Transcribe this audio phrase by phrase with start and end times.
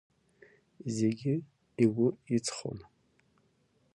[0.95, 1.33] Зегьы
[1.83, 2.79] игәы иҵхон.